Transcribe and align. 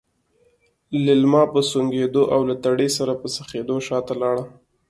ليلما 1.03 1.43
په 1.53 1.59
سونګېدو 1.69 2.23
او 2.33 2.39
له 2.49 2.55
تړې 2.63 2.87
سره 2.97 3.13
په 3.21 3.27
څخېدو 3.35 3.75
شاته 3.87 4.13
لاړه. 4.21 4.43